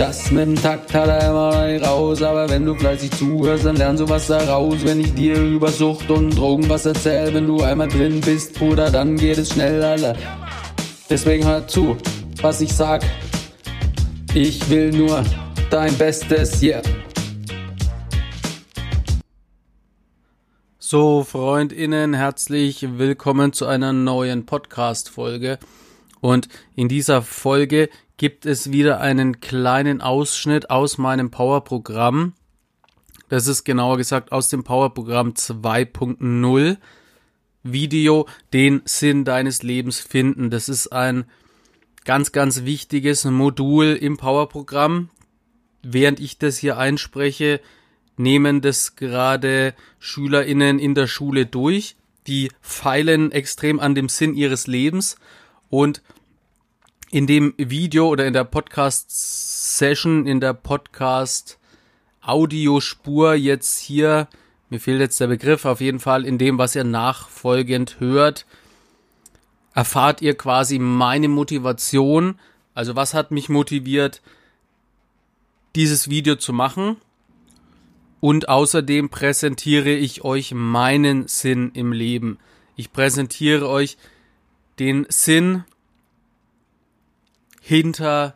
Das 0.00 0.30
mit 0.30 0.46
dem 0.46 0.56
Takt 0.56 0.94
hat 0.94 1.08
er 1.08 1.28
immer 1.28 1.86
raus, 1.86 2.22
aber 2.22 2.48
wenn 2.48 2.64
du 2.64 2.74
fleißig 2.74 3.10
zuhörst, 3.10 3.66
dann 3.66 3.76
lernst 3.76 4.02
du 4.02 4.08
was 4.08 4.28
daraus. 4.28 4.82
Wenn 4.82 5.00
ich 5.00 5.12
dir 5.12 5.36
über 5.36 5.68
Sucht 5.68 6.10
und 6.10 6.30
Drogen 6.30 6.66
was 6.70 6.86
erzähl, 6.86 7.34
wenn 7.34 7.46
du 7.46 7.60
einmal 7.60 7.88
drin 7.88 8.22
bist, 8.22 8.54
Bruder, 8.54 8.90
dann 8.90 9.18
geht 9.18 9.36
es 9.36 9.50
schnell, 9.52 9.82
Alter. 9.84 10.16
Deswegen 11.10 11.46
hör 11.46 11.68
zu, 11.68 11.98
was 12.40 12.62
ich 12.62 12.72
sag. 12.72 13.04
Ich 14.32 14.70
will 14.70 14.90
nur 14.90 15.22
dein 15.68 15.94
Bestes, 15.98 16.62
yeah. 16.62 16.80
So, 20.78 21.24
FreundInnen, 21.24 22.14
herzlich 22.14 22.86
willkommen 22.96 23.52
zu 23.52 23.66
einer 23.66 23.92
neuen 23.92 24.46
Podcast-Folge. 24.46 25.58
Und 26.22 26.48
in 26.74 26.88
dieser 26.88 27.20
Folge 27.20 27.90
gibt 28.20 28.44
es 28.44 28.70
wieder 28.70 29.00
einen 29.00 29.40
kleinen 29.40 30.02
Ausschnitt 30.02 30.68
aus 30.68 30.98
meinem 30.98 31.30
Power-Programm. 31.30 32.34
Das 33.30 33.46
ist 33.46 33.64
genauer 33.64 33.96
gesagt 33.96 34.30
aus 34.30 34.50
dem 34.50 34.62
Power-Programm 34.62 35.30
2.0 35.30 36.76
Video, 37.62 38.28
den 38.52 38.82
Sinn 38.84 39.24
deines 39.24 39.62
Lebens 39.62 40.00
finden. 40.00 40.50
Das 40.50 40.68
ist 40.68 40.88
ein 40.88 41.24
ganz, 42.04 42.30
ganz 42.30 42.64
wichtiges 42.64 43.24
Modul 43.24 43.96
im 43.98 44.18
Power-Programm. 44.18 45.08
Während 45.82 46.20
ich 46.20 46.36
das 46.36 46.58
hier 46.58 46.76
einspreche, 46.76 47.58
nehmen 48.18 48.60
das 48.60 48.96
gerade 48.96 49.72
SchülerInnen 49.98 50.78
in 50.78 50.94
der 50.94 51.06
Schule 51.06 51.46
durch. 51.46 51.96
Die 52.26 52.50
feilen 52.60 53.32
extrem 53.32 53.80
an 53.80 53.94
dem 53.94 54.10
Sinn 54.10 54.34
ihres 54.34 54.66
Lebens 54.66 55.16
und 55.70 56.02
in 57.10 57.26
dem 57.26 57.54
Video 57.56 58.06
oder 58.08 58.26
in 58.26 58.32
der 58.32 58.44
Podcast-Session, 58.44 60.26
in 60.26 60.40
der 60.40 60.54
Podcast-Audiospur 60.54 63.34
jetzt 63.34 63.80
hier, 63.80 64.28
mir 64.68 64.78
fehlt 64.78 65.00
jetzt 65.00 65.18
der 65.18 65.26
Begriff, 65.26 65.64
auf 65.64 65.80
jeden 65.80 65.98
Fall 65.98 66.24
in 66.24 66.38
dem, 66.38 66.58
was 66.58 66.76
ihr 66.76 66.84
nachfolgend 66.84 67.98
hört, 67.98 68.46
erfahrt 69.74 70.22
ihr 70.22 70.36
quasi 70.36 70.78
meine 70.78 71.26
Motivation. 71.28 72.38
Also 72.74 72.94
was 72.94 73.14
hat 73.14 73.32
mich 73.32 73.48
motiviert, 73.48 74.22
dieses 75.74 76.08
Video 76.08 76.36
zu 76.36 76.52
machen? 76.52 76.98
Und 78.20 78.48
außerdem 78.48 79.08
präsentiere 79.08 79.90
ich 79.90 80.22
euch 80.22 80.54
meinen 80.54 81.26
Sinn 81.26 81.72
im 81.74 81.90
Leben. 81.92 82.38
Ich 82.76 82.92
präsentiere 82.92 83.68
euch 83.68 83.96
den 84.78 85.06
Sinn 85.08 85.64
hinter 87.70 88.34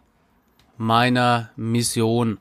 meiner 0.76 1.50
Mission. 1.56 2.38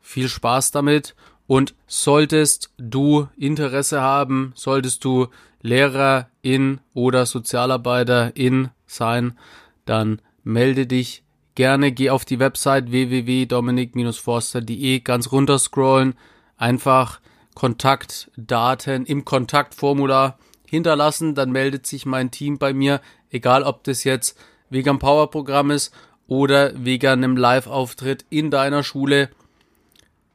Viel 0.00 0.28
Spaß 0.28 0.72
damit. 0.72 1.14
Und 1.46 1.76
solltest 1.86 2.72
du 2.76 3.28
Interesse 3.36 4.00
haben, 4.00 4.52
solltest 4.56 5.04
du 5.04 5.28
Lehrerin 5.62 6.80
oder 6.92 7.24
Sozialarbeiterin 7.24 8.70
sein, 8.84 9.38
dann 9.84 10.20
melde 10.42 10.88
dich 10.88 11.22
gerne, 11.54 11.92
geh 11.92 12.10
auf 12.10 12.24
die 12.24 12.40
Website 12.40 12.90
www.dominik-forster.de, 12.90 14.98
ganz 14.98 15.30
runter 15.30 15.60
scrollen, 15.60 16.16
einfach 16.56 17.20
Kontaktdaten 17.54 19.06
im 19.06 19.24
Kontaktformular 19.24 20.36
hinterlassen, 20.66 21.36
dann 21.36 21.52
meldet 21.52 21.86
sich 21.86 22.06
mein 22.06 22.32
Team 22.32 22.58
bei 22.58 22.72
mir, 22.72 23.00
egal 23.30 23.62
ob 23.62 23.84
das 23.84 24.02
jetzt 24.02 24.36
Vegan 24.68 24.98
Power 24.98 25.30
Programm 25.30 25.70
ist 25.70 25.94
oder 26.26 26.72
wegen 26.76 27.06
einem 27.06 27.36
Live-Auftritt 27.36 28.24
in 28.30 28.50
deiner 28.50 28.82
Schule. 28.82 29.28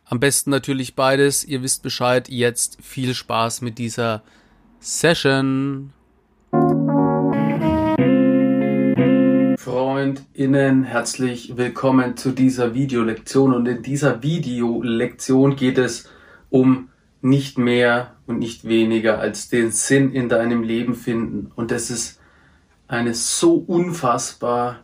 Am 0.06 0.20
besten 0.20 0.50
natürlich 0.50 0.96
beides. 0.96 1.44
Ihr 1.44 1.64
wisst 1.64 1.84
Bescheid. 1.84 2.30
Jetzt 2.30 2.78
viel 2.82 3.14
Spaß 3.14 3.62
mit 3.62 3.78
dieser 3.78 4.24
Session. 4.80 5.92
FreundInnen, 9.58 10.86
herzlich 10.86 11.58
willkommen 11.58 12.16
zu 12.16 12.32
dieser 12.32 12.74
Videolektion. 12.74 13.54
Und 13.54 13.68
in 13.68 13.84
dieser 13.84 14.24
Videolektion 14.24 15.58
geht 15.58 15.78
es 15.78 16.10
um 16.50 16.88
nicht 17.22 17.58
mehr 17.58 18.16
und 18.28 18.40
nicht 18.40 18.64
weniger 18.66 19.20
als 19.20 19.50
den 19.50 19.72
Sinn 19.72 20.14
in 20.14 20.30
deinem 20.30 20.64
Leben 20.64 20.96
finden. 20.96 21.52
Und 21.56 21.72
das 21.72 21.92
ist 21.92 22.21
eine 22.92 23.14
so 23.14 23.54
unfassbar 23.54 24.84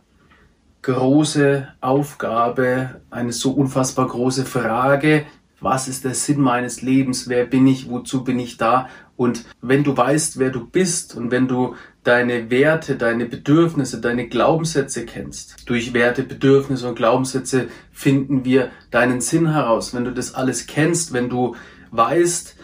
große 0.80 1.68
Aufgabe, 1.82 3.02
eine 3.10 3.32
so 3.32 3.50
unfassbar 3.50 4.08
große 4.08 4.46
Frage. 4.46 5.26
Was 5.60 5.88
ist 5.88 6.04
der 6.04 6.14
Sinn 6.14 6.40
meines 6.40 6.80
Lebens? 6.80 7.28
Wer 7.28 7.44
bin 7.44 7.66
ich? 7.66 7.90
Wozu 7.90 8.24
bin 8.24 8.38
ich 8.38 8.56
da? 8.56 8.88
Und 9.18 9.44
wenn 9.60 9.84
du 9.84 9.94
weißt, 9.94 10.38
wer 10.38 10.48
du 10.48 10.66
bist 10.66 11.16
und 11.16 11.30
wenn 11.30 11.48
du 11.48 11.74
deine 12.02 12.50
Werte, 12.50 12.96
deine 12.96 13.26
Bedürfnisse, 13.26 14.00
deine 14.00 14.26
Glaubenssätze 14.28 15.04
kennst, 15.04 15.68
durch 15.68 15.92
Werte, 15.92 16.22
Bedürfnisse 16.22 16.88
und 16.88 16.94
Glaubenssätze 16.94 17.68
finden 17.92 18.42
wir 18.46 18.70
deinen 18.90 19.20
Sinn 19.20 19.52
heraus. 19.52 19.92
Wenn 19.92 20.04
du 20.04 20.14
das 20.14 20.34
alles 20.34 20.66
kennst, 20.66 21.12
wenn 21.12 21.28
du 21.28 21.56
weißt, 21.90 22.56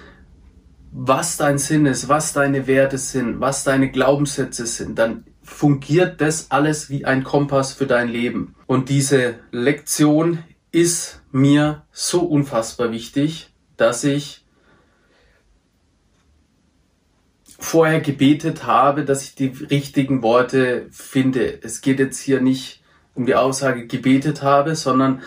was 0.92 1.36
dein 1.36 1.58
Sinn 1.58 1.84
ist, 1.84 2.08
was 2.08 2.32
deine 2.32 2.66
Werte 2.66 2.96
sind, 2.96 3.40
was 3.40 3.64
deine 3.64 3.90
Glaubenssätze 3.90 4.64
sind, 4.64 4.98
dann 4.98 5.24
fungiert 5.44 6.20
das 6.20 6.50
alles 6.50 6.90
wie 6.90 7.04
ein 7.04 7.22
Kompass 7.22 7.72
für 7.72 7.86
dein 7.86 8.08
Leben. 8.08 8.54
Und 8.66 8.88
diese 8.88 9.36
Lektion 9.52 10.42
ist 10.72 11.22
mir 11.30 11.84
so 11.92 12.22
unfassbar 12.22 12.90
wichtig, 12.90 13.50
dass 13.76 14.02
ich 14.02 14.44
vorher 17.58 18.00
gebetet 18.00 18.64
habe, 18.66 19.04
dass 19.04 19.22
ich 19.22 19.34
die 19.34 19.46
richtigen 19.70 20.22
Worte 20.22 20.86
finde. 20.90 21.62
Es 21.62 21.80
geht 21.80 21.98
jetzt 21.98 22.18
hier 22.20 22.40
nicht 22.40 22.82
um 23.14 23.26
die 23.26 23.36
Aussage 23.36 23.86
gebetet 23.86 24.42
habe, 24.42 24.74
sondern 24.74 25.22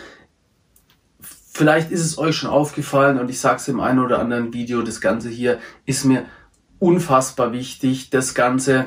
vielleicht 1.20 1.90
ist 1.90 2.04
es 2.04 2.18
euch 2.18 2.36
schon 2.36 2.50
aufgefallen 2.50 3.18
und 3.18 3.30
ich 3.30 3.40
sage 3.40 3.56
es 3.56 3.68
im 3.68 3.80
einen 3.80 3.98
oder 3.98 4.18
anderen 4.18 4.52
Video, 4.52 4.82
das 4.82 5.00
Ganze 5.00 5.30
hier 5.30 5.58
ist 5.86 6.04
mir 6.04 6.26
unfassbar 6.78 7.52
wichtig. 7.52 8.10
Das 8.10 8.34
Ganze 8.34 8.86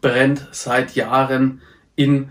brennt 0.00 0.48
seit 0.52 0.94
Jahren 0.94 1.60
in 1.96 2.30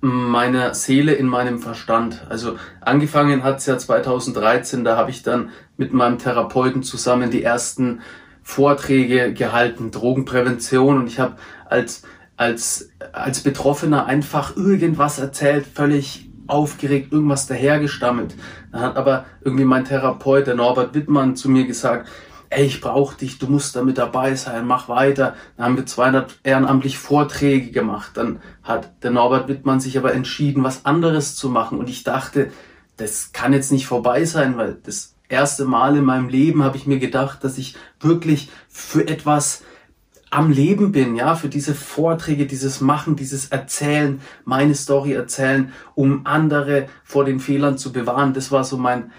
meiner 0.00 0.74
Seele, 0.74 1.12
in 1.12 1.26
meinem 1.26 1.58
Verstand. 1.58 2.26
Also 2.28 2.56
angefangen 2.80 3.42
hat 3.42 3.58
es 3.58 3.66
ja 3.66 3.78
2013, 3.78 4.84
da 4.84 4.96
habe 4.96 5.10
ich 5.10 5.22
dann 5.22 5.50
mit 5.76 5.92
meinem 5.92 6.18
Therapeuten 6.18 6.82
zusammen 6.82 7.30
die 7.30 7.42
ersten 7.42 8.00
Vorträge 8.42 9.32
gehalten, 9.32 9.90
Drogenprävention 9.90 10.98
und 10.98 11.06
ich 11.08 11.18
habe 11.18 11.36
als 11.68 12.02
als 12.36 12.90
als 13.12 13.40
Betroffener 13.40 14.06
einfach 14.06 14.56
irgendwas 14.56 15.18
erzählt, 15.18 15.66
völlig 15.66 16.30
aufgeregt, 16.46 17.12
irgendwas 17.12 17.46
dahergestammelt. 17.46 18.34
Dann 18.70 18.82
hat 18.82 18.96
aber 18.96 19.24
irgendwie 19.42 19.64
mein 19.64 19.84
Therapeut, 19.84 20.46
der 20.46 20.54
Norbert 20.54 20.94
Wittmann, 20.94 21.34
zu 21.34 21.48
mir 21.48 21.66
gesagt, 21.66 22.08
ey, 22.50 22.64
ich 22.64 22.80
brauche 22.80 23.16
dich, 23.16 23.38
du 23.38 23.46
musst 23.46 23.76
damit 23.76 23.98
dabei 23.98 24.34
sein, 24.34 24.66
mach 24.66 24.88
weiter. 24.88 25.34
Dann 25.56 25.66
haben 25.66 25.76
wir 25.76 25.86
200 25.86 26.38
ehrenamtlich 26.42 26.98
Vorträge 26.98 27.70
gemacht. 27.70 28.12
Dann 28.14 28.40
hat 28.62 29.02
der 29.02 29.10
Norbert 29.10 29.48
Wittmann 29.48 29.80
sich 29.80 29.98
aber 29.98 30.14
entschieden, 30.14 30.64
was 30.64 30.84
anderes 30.84 31.36
zu 31.36 31.48
machen. 31.48 31.78
Und 31.78 31.88
ich 31.88 32.04
dachte, 32.04 32.50
das 32.96 33.32
kann 33.32 33.52
jetzt 33.52 33.72
nicht 33.72 33.86
vorbei 33.86 34.24
sein, 34.24 34.56
weil 34.56 34.78
das 34.82 35.14
erste 35.28 35.64
Mal 35.64 35.96
in 35.96 36.04
meinem 36.04 36.28
Leben 36.28 36.62
habe 36.62 36.76
ich 36.76 36.86
mir 36.86 36.98
gedacht, 36.98 37.42
dass 37.44 37.58
ich 37.58 37.76
wirklich 38.00 38.50
für 38.68 39.06
etwas 39.06 39.62
am 40.30 40.50
Leben 40.50 40.92
bin, 40.92 41.16
ja, 41.16 41.34
für 41.34 41.48
diese 41.48 41.74
Vorträge, 41.74 42.46
dieses 42.46 42.80
Machen, 42.80 43.16
dieses 43.16 43.46
Erzählen, 43.46 44.20
meine 44.44 44.74
Story 44.74 45.12
erzählen, 45.12 45.72
um 45.94 46.26
andere 46.26 46.88
vor 47.04 47.24
den 47.24 47.40
Fehlern 47.40 47.78
zu 47.78 47.92
bewahren. 47.92 48.34
Das 48.34 48.50
war 48.50 48.64
so 48.64 48.76
mein, 48.76 49.12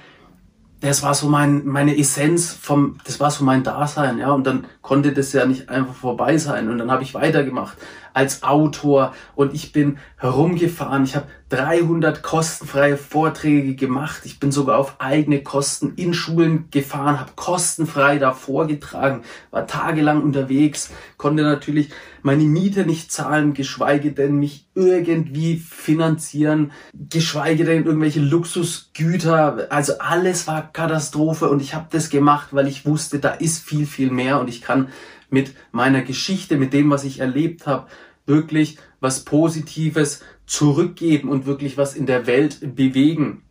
das 0.79 1.01
war 1.01 1.13
so 1.15 1.27
mein, 1.27 1.65
meine 1.65 1.97
Essenz 1.97 2.53
vom, 2.53 2.97
das 3.03 3.19
war 3.19 3.31
so 3.31 3.43
mein 3.43 3.63
Dasein, 3.63 4.19
ja, 4.19 4.31
und 4.31 4.45
dann 4.45 4.65
konnte 4.81 5.11
das 5.11 5.33
ja 5.33 5.45
nicht 5.45 5.69
einfach 5.69 5.95
vorbei 5.95 6.37
sein 6.37 6.69
und 6.69 6.77
dann 6.77 6.91
habe 6.91 7.03
ich 7.03 7.13
weitergemacht. 7.13 7.77
Als 8.17 8.41
Autor 8.41 9.13
und 9.35 9.53
ich 9.53 9.71
bin 9.71 9.99
herumgefahren. 10.17 11.03
Ich 11.03 11.15
habe 11.15 11.27
300 11.49 12.23
kostenfreie 12.23 12.97
Vorträge 12.97 13.75
gemacht. 13.75 14.23
Ich 14.25 14.39
bin 14.39 14.51
sogar 14.51 14.79
auf 14.79 14.95
eigene 14.99 15.43
Kosten 15.43 15.93
in 15.97 16.15
Schulen 16.15 16.65
gefahren, 16.71 17.19
habe 17.19 17.33
kostenfrei 17.35 18.17
da 18.17 18.33
vorgetragen, 18.33 19.21
war 19.51 19.67
tagelang 19.67 20.23
unterwegs, 20.23 20.89
konnte 21.17 21.43
natürlich 21.43 21.89
meine 22.23 22.43
Miete 22.45 22.87
nicht 22.87 23.11
zahlen, 23.11 23.53
geschweige 23.53 24.11
denn 24.11 24.37
mich 24.37 24.65
irgendwie 24.73 25.57
finanzieren, 25.57 26.71
geschweige 26.93 27.65
denn 27.65 27.85
irgendwelche 27.85 28.19
Luxusgüter. 28.19 29.67
Also 29.69 29.99
alles 29.99 30.47
war 30.47 30.73
Katastrophe 30.73 31.49
und 31.49 31.61
ich 31.61 31.75
habe 31.75 31.85
das 31.91 32.09
gemacht, 32.09 32.47
weil 32.49 32.67
ich 32.67 32.87
wusste, 32.87 33.19
da 33.19 33.29
ist 33.29 33.63
viel, 33.63 33.85
viel 33.85 34.09
mehr 34.09 34.39
und 34.39 34.49
ich 34.49 34.63
kann 34.63 34.87
mit 35.29 35.53
meiner 35.71 36.01
Geschichte, 36.01 36.57
mit 36.57 36.73
dem, 36.73 36.89
was 36.89 37.03
ich 37.03 37.19
erlebt 37.19 37.67
habe, 37.67 37.87
wirklich 38.27 38.77
was 38.99 39.25
Positives 39.25 40.21
zurückgeben 40.45 41.29
und 41.29 41.45
wirklich 41.45 41.77
was 41.77 41.95
in 41.95 42.05
der 42.05 42.27
Welt 42.27 42.75
bewegen. 42.75 43.43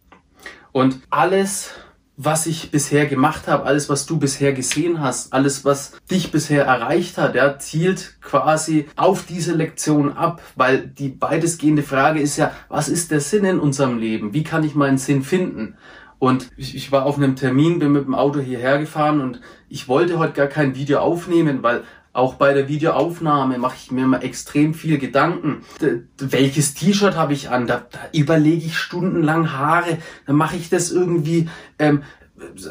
Und 0.73 1.01
alles, 1.11 1.71
was 2.17 2.47
ich 2.47 2.71
bisher 2.71 3.07
gemacht 3.07 3.47
habe, 3.47 3.65
alles, 3.65 3.89
was 3.89 4.07
du 4.07 4.19
bisher 4.19 4.53
gesehen 4.53 5.01
hast, 5.01 5.33
alles, 5.33 5.65
was 5.65 5.93
dich 6.11 6.31
bisher 6.31 6.65
erreicht 6.65 7.19
hat, 7.19 7.35
ja, 7.35 7.59
zielt 7.59 8.21
quasi 8.23 8.87
auf 8.97 9.27
diese 9.27 9.55
Lektion 9.55 10.13
ab, 10.13 10.43
weil 10.55 10.87
die 10.87 11.21
weitestgehende 11.21 11.83
Frage 11.83 12.21
ist 12.21 12.37
ja, 12.37 12.53
was 12.69 12.89
ist 12.89 13.11
der 13.11 13.21
Sinn 13.21 13.45
in 13.45 13.61
unserem 13.61 13.99
Leben? 13.99 14.33
Wie 14.33 14.45
kann 14.45 14.65
ich 14.65 14.75
meinen 14.75 14.99
Sinn 14.99 15.23
finden? 15.23 15.77
Und 16.19 16.51
ich, 16.57 16.75
ich 16.75 16.93
war 16.93 17.05
auf 17.05 17.19
einem 17.19 17.37
Termin, 17.37 17.79
bin 17.79 17.93
mit 17.93 18.07
dem 18.07 18.15
Auto 18.15 18.41
hierher 18.41 18.79
gefahren 18.79 19.21
und 19.21 19.41
ich 19.69 19.87
wollte 19.87 20.19
heute 20.19 20.33
gar 20.33 20.47
kein 20.47 20.75
Video 20.75 21.01
aufnehmen, 21.01 21.63
weil 21.63 21.85
auch 22.17 22.35
bei 22.35 22.55
der 22.55 22.69
Videoaufnahme 22.69 23.59
mache 23.59 23.77
ich 23.77 23.93
mir 23.93 24.07
mal 24.07 24.23
extrem 24.23 24.73
viel 24.75 24.99
Gedanken. 24.99 25.63
D 25.81 26.03
welches 26.19 26.75
T-Shirt 26.75 27.15
habe 27.15 27.35
ich 27.35 27.51
an? 27.51 27.67
Da, 27.67 27.85
da 27.91 27.99
überlege 28.13 28.65
ich 28.65 28.79
stundenlang 28.79 29.53
Haare. 29.53 29.99
Dann 30.27 30.37
mache 30.37 30.57
ich 30.57 30.71
das 30.71 30.91
irgendwie. 30.91 31.49
Ähm, 31.79 32.03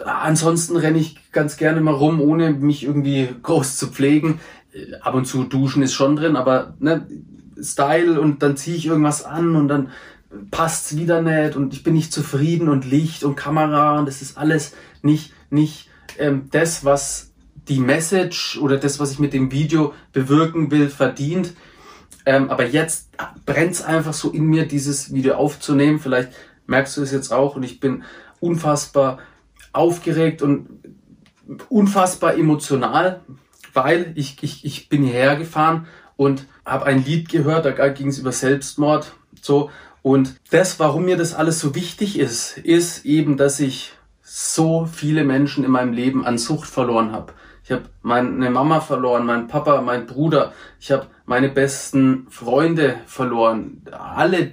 ansonsten 0.05 0.77
renne 0.77 0.97
ich 0.97 1.31
ganz 1.31 1.57
gerne 1.57 1.81
mal 1.81 1.93
rum, 1.93 2.21
ohne 2.21 2.51
mich 2.51 2.83
irgendwie 2.83 3.29
groß 3.43 3.77
zu 3.77 3.87
pflegen. 3.87 4.39
Ab 5.01 5.13
und 5.13 5.25
zu 5.25 5.43
duschen 5.43 5.83
ist 5.83 5.93
schon 5.93 6.15
drin, 6.15 6.35
aber 6.35 6.75
ne, 6.79 7.07
Style 7.61 8.19
und 8.19 8.43
dann 8.43 8.57
ziehe 8.57 8.75
ich 8.75 8.85
irgendwas 8.87 9.23
an 9.23 9.55
und 9.55 9.67
dann 9.67 9.89
passt's 10.51 10.97
wieder 10.97 11.21
nicht 11.21 11.55
und 11.55 11.73
ich 11.73 11.83
bin 11.83 11.93
nicht 11.93 12.11
zufrieden 12.11 12.67
und 12.67 12.83
Licht 12.83 13.23
und 13.23 13.35
Kamera 13.35 13.99
und 13.99 14.05
das 14.05 14.21
ist 14.21 14.37
alles 14.37 14.73
nicht 15.01 15.33
nicht 15.49 15.89
ähm, 16.17 16.49
das, 16.51 16.83
was 16.83 17.31
die 17.67 17.79
Message 17.79 18.57
oder 18.59 18.77
das, 18.77 18.99
was 18.99 19.11
ich 19.11 19.19
mit 19.19 19.33
dem 19.33 19.51
Video 19.51 19.93
bewirken 20.13 20.71
will, 20.71 20.89
verdient. 20.89 21.53
Ähm, 22.25 22.49
aber 22.49 22.65
jetzt 22.65 23.09
brennt 23.45 23.73
es 23.73 23.81
einfach 23.83 24.13
so 24.13 24.31
in 24.31 24.45
mir, 24.45 24.67
dieses 24.67 25.13
Video 25.13 25.35
aufzunehmen. 25.35 25.99
Vielleicht 25.99 26.29
merkst 26.67 26.97
du 26.97 27.01
es 27.01 27.11
jetzt 27.11 27.31
auch 27.31 27.55
und 27.55 27.63
ich 27.63 27.79
bin 27.79 28.03
unfassbar 28.39 29.19
aufgeregt 29.73 30.41
und 30.41 30.67
unfassbar 31.69 32.35
emotional, 32.35 33.21
weil 33.73 34.13
ich, 34.15 34.37
ich, 34.41 34.65
ich 34.65 34.89
bin 34.89 35.03
hierher 35.03 35.35
gefahren 35.35 35.87
und 36.15 36.45
habe 36.65 36.85
ein 36.85 37.03
Lied 37.03 37.29
gehört, 37.29 37.65
da 37.65 37.89
ging 37.89 38.07
es 38.07 38.17
über 38.17 38.31
Selbstmord. 38.31 39.13
So, 39.41 39.69
und 40.01 40.35
das, 40.49 40.79
warum 40.79 41.05
mir 41.05 41.17
das 41.17 41.33
alles 41.33 41.59
so 41.59 41.75
wichtig 41.75 42.17
ist, 42.17 42.57
ist 42.57 43.05
eben, 43.05 43.37
dass 43.37 43.59
ich 43.59 43.93
so 44.21 44.85
viele 44.85 45.23
Menschen 45.23 45.63
in 45.63 45.71
meinem 45.71 45.93
Leben 45.93 46.25
an 46.25 46.37
Sucht 46.37 46.69
verloren 46.69 47.11
habe. 47.11 47.33
Ich 47.65 47.71
habe 47.71 47.85
meine 48.03 48.51
Mama 48.51 48.79
verloren, 48.79 49.25
meinen 49.25 49.47
Papa, 49.47 49.81
meinen 49.81 50.05
Bruder. 50.05 50.53
Ich 50.79 50.91
habe 50.91 51.07
meine 51.25 51.49
besten 51.49 52.27
Freunde 52.29 52.97
verloren. 53.07 53.81
Alle, 53.89 54.51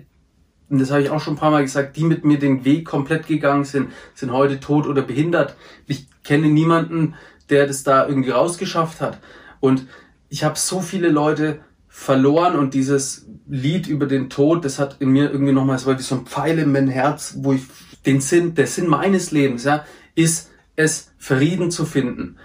das 0.71 0.91
habe 0.91 1.03
ich 1.03 1.11
auch 1.11 1.21
schon 1.21 1.35
ein 1.35 1.39
paar 1.39 1.51
Mal 1.51 1.61
gesagt, 1.61 1.99
die 1.99 2.05
mit 2.05 2.25
mir 2.25 2.39
den 2.39 2.65
Weg 2.65 2.87
komplett 2.87 3.27
gegangen 3.27 3.65
sind, 3.65 3.93
sind 4.15 4.33
heute 4.33 4.61
tot 4.61 4.87
oder 4.87 5.03
behindert. 5.03 5.57
Ich 5.87 6.07
kenne 6.25 6.49
niemanden, 6.49 7.15
der 7.51 7.67
das 7.67 7.83
da 7.83 8.09
irgendwie 8.09 8.31
rausgeschafft 8.31 9.03
hat. 9.03 9.19
Und 9.61 9.87
ich 10.31 10.43
habe 10.43 10.59
so 10.59 10.81
viele 10.81 11.11
Leute 11.11 11.61
verloren 11.89 12.57
und 12.57 12.73
dieses 12.73 13.27
Lied 13.47 13.89
über 13.89 14.07
den 14.07 14.31
Tod, 14.31 14.65
das 14.65 14.79
hat 14.79 14.97
in 15.01 15.11
mir 15.11 15.31
irgendwie 15.31 15.53
nochmal, 15.53 15.77
es 15.77 15.85
war 15.85 15.99
wie 15.99 16.03
so 16.03 16.15
ein 16.15 16.25
Pfeil 16.25 16.59
in 16.59 16.73
mein 16.73 16.89
Herz, 16.89 17.35
wo 17.41 17.53
ich 17.53 17.65
den 18.07 18.23
Sinn, 18.23 18.55
der 18.55 18.67
Sinn 18.67 18.87
meines 18.87 19.33
Lebens, 19.33 19.65
ja, 19.65 19.85
ist 20.15 20.51
es 20.77 21.13
Frieden 21.19 21.71
zu 21.71 21.85
finden 21.85 22.39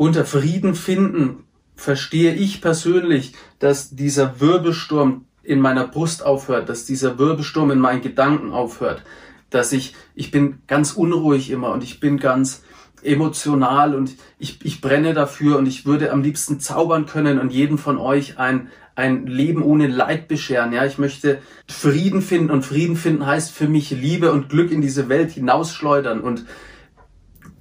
unter 0.00 0.24
Frieden 0.24 0.74
finden 0.74 1.44
verstehe 1.76 2.32
ich 2.32 2.62
persönlich, 2.62 3.34
dass 3.58 3.90
dieser 3.90 4.40
Wirbelsturm 4.40 5.26
in 5.42 5.60
meiner 5.60 5.86
Brust 5.86 6.24
aufhört, 6.24 6.70
dass 6.70 6.86
dieser 6.86 7.18
Wirbelsturm 7.18 7.70
in 7.70 7.80
meinen 7.80 8.00
Gedanken 8.00 8.50
aufhört, 8.50 9.02
dass 9.50 9.72
ich, 9.72 9.94
ich 10.14 10.30
bin 10.30 10.62
ganz 10.66 10.92
unruhig 10.92 11.50
immer 11.50 11.70
und 11.72 11.84
ich 11.84 12.00
bin 12.00 12.16
ganz 12.16 12.62
emotional 13.02 13.94
und 13.94 14.16
ich, 14.38 14.64
ich 14.64 14.80
brenne 14.80 15.12
dafür 15.12 15.58
und 15.58 15.66
ich 15.66 15.84
würde 15.84 16.12
am 16.12 16.22
liebsten 16.22 16.60
zaubern 16.60 17.04
können 17.04 17.38
und 17.38 17.52
jedem 17.52 17.76
von 17.76 17.98
euch 17.98 18.38
ein, 18.38 18.68
ein 18.94 19.26
Leben 19.26 19.62
ohne 19.62 19.86
Leid 19.86 20.28
bescheren. 20.28 20.72
Ja, 20.72 20.86
ich 20.86 20.96
möchte 20.96 21.42
Frieden 21.68 22.22
finden 22.22 22.50
und 22.50 22.64
Frieden 22.64 22.96
finden 22.96 23.26
heißt 23.26 23.52
für 23.52 23.68
mich 23.68 23.90
Liebe 23.90 24.32
und 24.32 24.48
Glück 24.48 24.72
in 24.72 24.80
diese 24.80 25.10
Welt 25.10 25.32
hinausschleudern 25.32 26.22
und 26.22 26.46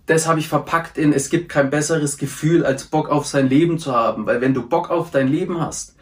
das 0.10 0.28
habe 0.28 0.40
ich 0.40 0.48
verpackt 0.48 0.98
in, 0.98 1.14
es 1.14 1.30
gibt 1.30 1.50
kein 1.50 1.70
besseres 1.70 2.18
Gefühl, 2.18 2.66
als 2.66 2.86
Bock 2.86 3.10
auf 3.10 3.28
sein 3.28 3.48
Leben 3.48 3.78
zu 3.78 3.94
haben. 3.94 4.26
Weil 4.26 4.42
wenn 4.42 4.56
du 4.56 4.68
Bock 4.68 4.90
auf 4.90 5.12
dein 5.12 5.28
Leben 5.28 5.62
hast, 5.62 5.96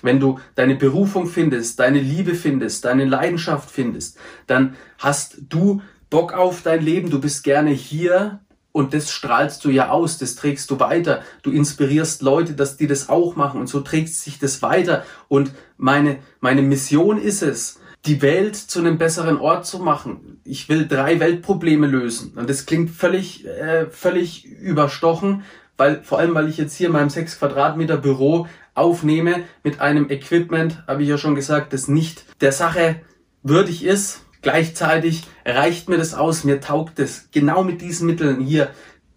wenn 0.00 0.18
du 0.18 0.38
deine 0.54 0.76
Berufung 0.76 1.26
findest, 1.26 1.78
deine 1.78 2.00
Liebe 2.00 2.34
findest, 2.34 2.86
deine 2.86 3.04
Leidenschaft 3.04 3.70
findest, 3.70 4.16
dann 4.46 4.76
hast 4.98 5.36
du 5.50 5.82
Bock 6.08 6.32
auf 6.32 6.62
dein 6.62 6.82
Leben, 6.82 7.10
du 7.10 7.20
bist 7.20 7.44
gerne 7.44 7.70
hier 7.70 8.40
und 8.72 8.94
das 8.94 9.10
strahlst 9.10 9.62
du 9.64 9.70
ja 9.70 9.90
aus, 9.90 10.16
das 10.16 10.36
trägst 10.36 10.70
du 10.70 10.80
weiter. 10.80 11.22
Du 11.42 11.50
inspirierst 11.50 12.22
Leute, 12.22 12.54
dass 12.54 12.78
die 12.78 12.86
das 12.86 13.08
auch 13.10 13.36
machen 13.36 13.60
und 13.60 13.66
so 13.66 13.80
trägt 13.80 14.14
sich 14.14 14.38
das 14.38 14.62
weiter. 14.62 15.04
Und 15.28 15.52
meine, 15.76 16.18
meine 16.40 16.62
Mission 16.62 17.20
ist 17.20 17.42
es, 17.42 17.79
die 18.06 18.22
Welt 18.22 18.56
zu 18.56 18.78
einem 18.78 18.98
besseren 18.98 19.38
Ort 19.38 19.66
zu 19.66 19.78
machen. 19.78 20.40
Ich 20.44 20.68
will 20.68 20.88
drei 20.88 21.20
Weltprobleme 21.20 21.86
lösen. 21.86 22.32
Und 22.36 22.48
das 22.48 22.66
klingt 22.66 22.90
völlig, 22.90 23.46
äh, 23.46 23.86
völlig 23.90 24.46
überstochen, 24.46 25.44
weil 25.76 26.02
vor 26.02 26.18
allem, 26.18 26.34
weil 26.34 26.48
ich 26.48 26.56
jetzt 26.56 26.76
hier 26.76 26.86
in 26.86 26.94
meinem 26.94 27.10
6 27.10 27.38
Quadratmeter 27.38 27.98
Büro 27.98 28.46
aufnehme 28.74 29.44
mit 29.62 29.80
einem 29.80 30.10
Equipment, 30.10 30.82
habe 30.86 31.02
ich 31.02 31.08
ja 31.08 31.18
schon 31.18 31.34
gesagt, 31.34 31.72
das 31.72 31.88
nicht 31.88 32.24
der 32.40 32.52
Sache 32.52 32.96
würdig 33.42 33.84
ist. 33.84 34.22
Gleichzeitig 34.42 35.24
reicht 35.44 35.90
mir 35.90 35.98
das 35.98 36.14
aus, 36.14 36.44
mir 36.44 36.60
taugt 36.60 36.98
es, 36.98 37.28
genau 37.30 37.62
mit 37.62 37.82
diesen 37.82 38.06
Mitteln 38.06 38.40
hier 38.40 38.70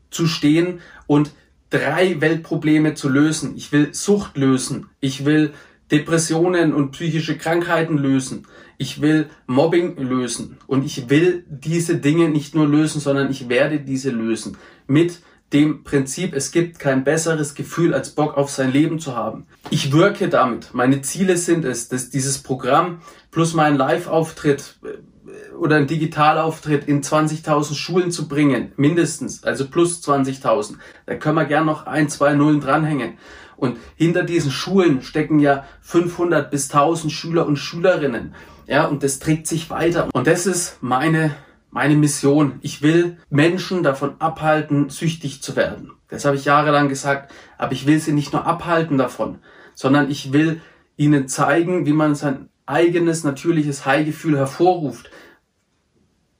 zu 0.10 0.28
stehen 0.28 0.82
und 1.08 1.32
drei 1.70 2.20
Weltprobleme 2.20 2.94
zu 2.94 3.08
lösen. 3.08 3.56
Ich 3.56 3.72
will 3.72 3.94
Sucht 3.94 4.38
lösen. 4.38 4.90
Ich 5.00 5.26
will 5.26 5.54
Depressionen 5.94 6.74
und 6.74 6.92
psychische 6.92 7.38
Krankheiten 7.38 8.00
lösen. 8.00 8.48
Ich 8.80 9.00
will 9.00 9.30
Mobbing 9.46 9.96
lösen. 9.98 10.58
Und 10.66 10.84
ich 10.84 11.10
will 11.10 11.46
diese 11.48 11.98
Dinge 11.98 12.30
nicht 12.30 12.56
nur 12.56 12.68
lösen, 12.68 13.00
sondern 13.00 13.30
ich 13.30 13.48
werde 13.48 13.80
diese 13.80 14.10
lösen. 14.10 14.58
Mit 14.88 15.22
dem 15.54 15.84
Prinzip, 15.84 16.34
es 16.34 16.52
gibt 16.52 16.80
kein 16.80 17.04
besseres 17.04 17.54
Gefühl, 17.54 17.94
als 17.94 18.10
Bock 18.10 18.38
auf 18.38 18.50
sein 18.50 18.72
Leben 18.72 18.98
zu 18.98 19.16
haben. 19.16 19.46
Ich 19.70 19.92
wirke 19.92 20.30
damit. 20.30 20.74
Meine 20.74 21.04
Ziele 21.04 21.38
sind 21.38 21.64
es, 21.64 21.90
dass 21.90 22.10
dieses 22.10 22.40
Programm 22.40 23.02
plus 23.30 23.54
mein 23.54 23.78
Live-Auftritt 23.78 24.80
äh, 24.84 25.54
oder 25.54 25.76
ein 25.76 25.86
Digitalauftritt 25.86 26.88
in 26.88 27.04
20.000 27.04 27.76
Schulen 27.76 28.12
zu 28.12 28.28
bringen, 28.28 28.72
mindestens, 28.78 29.44
also 29.44 29.68
plus 29.68 30.02
20.000. 30.02 30.78
Da 31.06 31.16
können 31.16 31.36
wir 31.36 31.46
gern 31.46 31.68
noch 31.68 31.86
ein, 31.86 32.10
zwei 32.10 32.34
Nullen 32.34 32.60
dranhängen. 32.60 33.20
Und 33.58 33.78
hinter 33.96 34.24
diesen 34.24 34.52
Schulen 34.52 35.02
stecken 35.02 35.40
ja 35.40 35.66
500 35.82 36.50
bis 36.52 36.72
1000 36.72 37.12
Schüler 37.12 37.46
und 37.46 37.58
Schülerinnen. 37.58 38.36
Ja, 38.68 38.86
und 38.86 39.04
das 39.04 39.20
trägt 39.20 39.48
sich 39.48 39.70
weiter. 39.70 40.10
Und 40.14 40.28
das 40.28 40.46
ist 40.46 40.78
meine, 40.82 41.36
meine 41.70 41.96
Mission. 41.96 42.60
Ich 42.62 42.82
will 42.82 43.18
Menschen 43.30 43.84
davon 43.84 44.16
abhalten, 44.20 44.90
süchtig 44.90 45.42
zu 45.42 45.56
werden. 45.56 45.92
Das 46.08 46.26
habe 46.26 46.36
ich 46.36 46.46
jahrelang 46.46 46.90
gesagt. 46.90 47.34
Aber 47.58 47.74
ich 47.74 47.86
will 47.86 48.00
sie 48.00 48.14
nicht 48.14 48.34
nur 48.34 48.46
abhalten 48.46 48.98
davon, 48.98 49.40
sondern 49.74 50.10
ich 50.10 50.32
will 50.32 50.62
ihnen 50.96 51.28
zeigen, 51.28 51.86
wie 51.86 51.94
man 51.94 52.16
sein 52.16 52.50
eigenes 52.66 53.24
natürliches 53.24 53.86
High-Gefühl 53.86 54.38
hervorruft. 54.38 55.10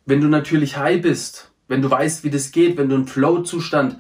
Wenn 0.06 0.22
du 0.22 0.28
natürlich 0.28 0.78
high 0.78 1.02
bist, 1.02 1.52
wenn 1.68 1.82
du 1.82 1.90
weißt, 1.90 2.24
wie 2.24 2.30
das 2.30 2.52
geht, 2.52 2.78
wenn 2.78 2.90
du 2.90 2.96
einen 2.96 3.08
Flow-Zustand 3.08 3.98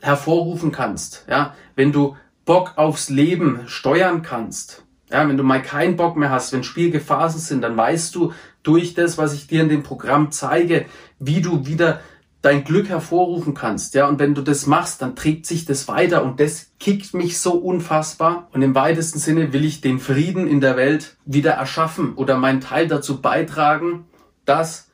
hervorrufen 0.00 0.72
kannst, 0.72 1.26
ja, 1.28 1.54
wenn 1.74 1.92
du 1.92 2.16
Bock 2.50 2.72
aufs 2.74 3.08
Leben 3.10 3.60
steuern 3.66 4.22
kannst, 4.22 4.82
ja, 5.08 5.28
wenn 5.28 5.36
du 5.36 5.44
mal 5.44 5.62
keinen 5.62 5.94
Bock 5.94 6.16
mehr 6.16 6.30
hast, 6.30 6.52
wenn 6.52 6.64
schwierige 6.64 6.98
Phasen 6.98 7.38
sind, 7.38 7.62
dann 7.62 7.76
weißt 7.76 8.12
du 8.12 8.32
durch 8.64 8.94
das, 8.94 9.18
was 9.18 9.34
ich 9.34 9.46
dir 9.46 9.62
in 9.62 9.68
dem 9.68 9.84
Programm 9.84 10.32
zeige, 10.32 10.86
wie 11.20 11.42
du 11.42 11.66
wieder 11.66 12.00
dein 12.42 12.64
Glück 12.64 12.88
hervorrufen 12.88 13.54
kannst, 13.54 13.94
ja, 13.94 14.08
und 14.08 14.18
wenn 14.18 14.34
du 14.34 14.42
das 14.42 14.66
machst, 14.66 15.00
dann 15.00 15.14
trägt 15.14 15.46
sich 15.46 15.64
das 15.64 15.86
weiter 15.86 16.24
und 16.24 16.40
das 16.40 16.72
kickt 16.80 17.14
mich 17.14 17.38
so 17.38 17.52
unfassbar 17.52 18.48
und 18.50 18.62
im 18.62 18.74
weitesten 18.74 19.20
Sinne 19.20 19.52
will 19.52 19.64
ich 19.64 19.80
den 19.80 20.00
Frieden 20.00 20.48
in 20.48 20.60
der 20.60 20.76
Welt 20.76 21.18
wieder 21.24 21.52
erschaffen 21.52 22.14
oder 22.14 22.36
meinen 22.36 22.60
Teil 22.60 22.88
dazu 22.88 23.20
beitragen, 23.20 24.06
dass 24.44 24.90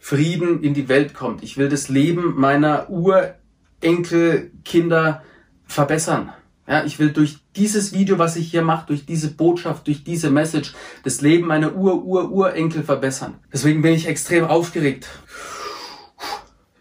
Frieden 0.00 0.64
in 0.64 0.74
die 0.74 0.88
Welt 0.88 1.14
kommt. 1.14 1.44
Ich 1.44 1.58
will 1.58 1.68
das 1.68 1.88
Leben 1.88 2.34
meiner 2.34 2.90
Urenkelkinder 2.90 5.22
verbessern. 5.64 6.32
Ja, 6.68 6.84
ich 6.84 6.98
will 6.98 7.12
durch 7.12 7.38
dieses 7.56 7.94
Video, 7.94 8.18
was 8.18 8.36
ich 8.36 8.50
hier 8.50 8.60
mache, 8.60 8.88
durch 8.88 9.06
diese 9.06 9.32
Botschaft, 9.32 9.86
durch 9.86 10.04
diese 10.04 10.28
Message, 10.28 10.74
das 11.02 11.22
Leben 11.22 11.46
meiner 11.46 11.74
Ur-Ur-Urenkel 11.74 12.82
verbessern. 12.82 13.38
Deswegen 13.50 13.80
bin 13.80 13.94
ich 13.94 14.06
extrem 14.06 14.44
aufgeregt. 14.44 15.08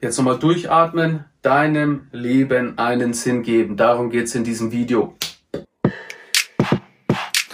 Jetzt 0.01 0.17
nochmal 0.17 0.39
durchatmen, 0.39 1.23
deinem 1.41 2.07
Leben 2.11 2.77
einen 2.77 3.13
Sinn 3.13 3.43
geben. 3.43 3.77
Darum 3.77 4.09
geht's 4.09 4.35
in 4.35 4.43
diesem 4.43 4.73
Video. 4.73 5.15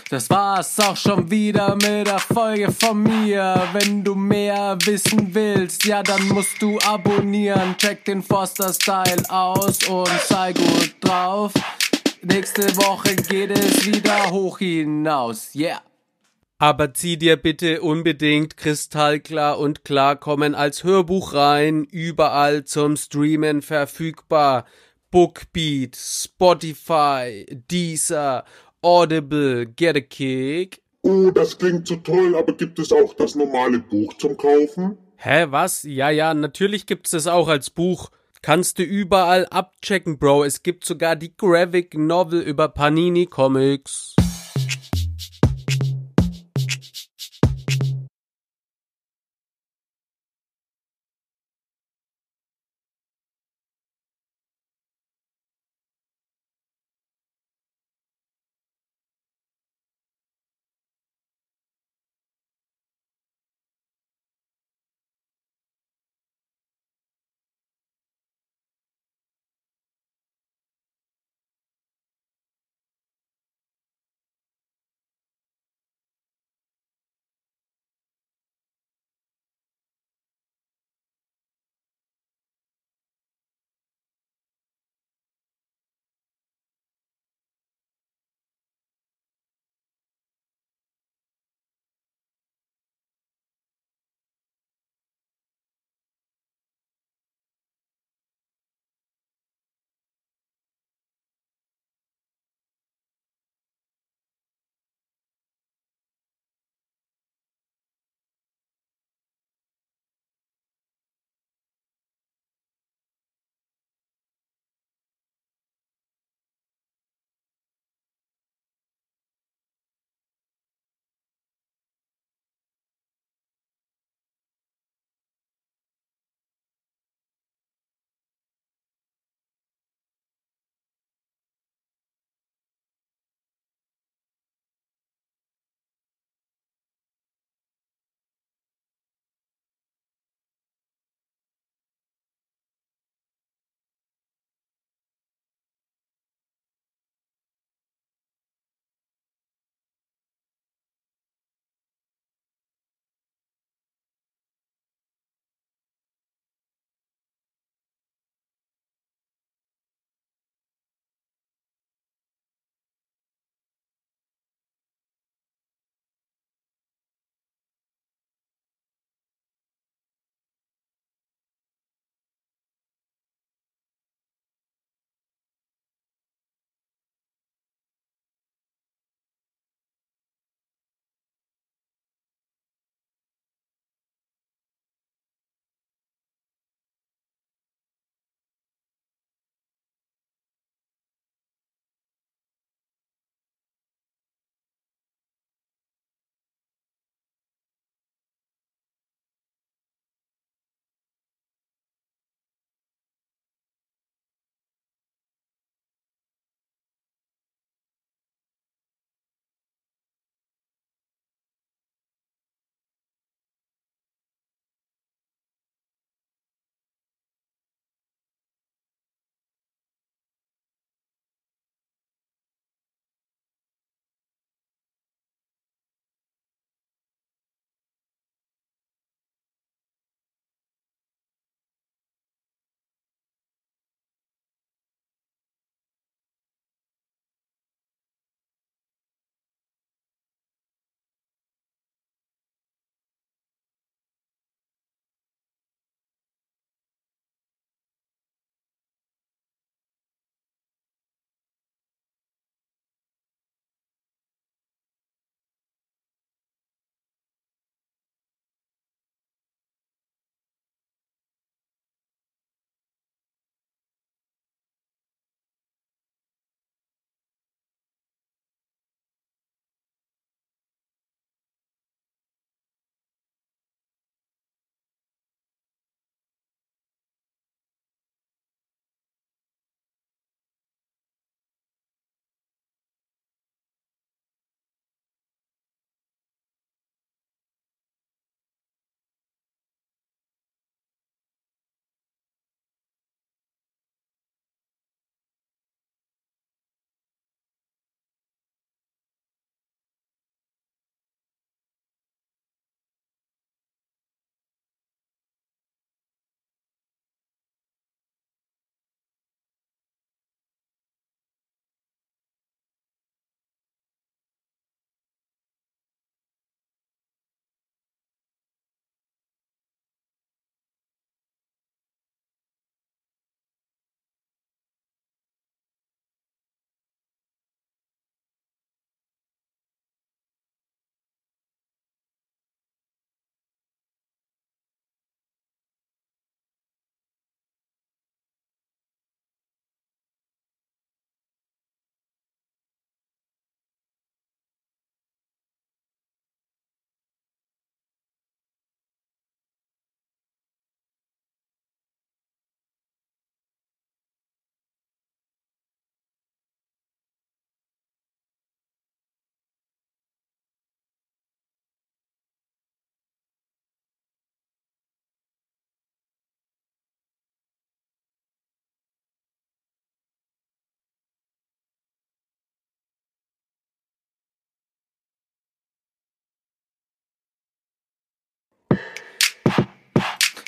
Das 0.09 0.29
war's 0.29 0.79
auch 0.79 0.97
schon 0.97 1.29
wieder 1.29 1.75
mit 1.75 2.07
der 2.07 2.19
Folge 2.19 2.71
von 2.71 3.03
mir. 3.03 3.61
Wenn 3.73 4.03
du 4.03 4.15
mehr 4.15 4.77
wissen 4.85 5.33
willst, 5.33 5.85
ja, 5.85 6.01
dann 6.01 6.27
musst 6.29 6.59
du 6.59 6.79
abonnieren. 6.79 7.75
Check 7.77 8.05
den 8.05 8.23
Forster 8.23 8.73
Style 8.73 9.23
aus 9.29 9.87
und 9.87 10.09
sei 10.27 10.53
gut 10.53 10.95
drauf. 10.99 11.53
Nächste 12.25 12.63
Woche 12.77 13.17
geht 13.17 13.51
es 13.51 13.85
wieder 13.85 14.31
hoch 14.31 14.59
hinaus. 14.59 15.53
Yeah. 15.53 15.81
Aber 16.57 16.93
zieh 16.93 17.17
dir 17.17 17.35
bitte 17.35 17.81
unbedingt 17.81 18.55
kristallklar 18.55 19.59
und 19.59 19.83
klarkommen 19.83 20.55
als 20.55 20.85
Hörbuch 20.85 21.33
rein, 21.33 21.83
überall 21.83 22.63
zum 22.63 22.95
Streamen 22.95 23.61
verfügbar. 23.61 24.65
Bookbeat, 25.11 25.97
Spotify, 25.97 27.45
Deezer, 27.69 28.45
Audible, 28.81 29.65
Get 29.65 29.97
a 29.97 29.99
Kick. 29.99 30.81
Oh, 31.01 31.29
das 31.29 31.57
klingt 31.57 31.89
so 31.89 31.97
toll, 31.97 32.37
aber 32.37 32.53
gibt 32.53 32.79
es 32.79 32.93
auch 32.93 33.13
das 33.15 33.35
normale 33.35 33.79
Buch 33.79 34.13
zum 34.13 34.37
Kaufen? 34.37 34.97
Hä, 35.17 35.47
was? 35.49 35.83
Ja, 35.83 36.09
ja, 36.09 36.33
natürlich 36.33 36.85
gibt's 36.85 37.11
das 37.11 37.27
auch 37.27 37.49
als 37.49 37.69
Buch. 37.69 38.11
Kannst 38.43 38.77
du 38.77 38.83
überall 38.83 39.45
abchecken, 39.45 40.17
Bro. 40.19 40.43
Es 40.43 40.63
gibt 40.63 40.83
sogar 40.83 41.15
die 41.15 41.33
Graphic 41.33 41.97
Novel 41.97 42.41
über 42.41 42.67
Panini 42.67 43.25
Comics. 43.25 44.15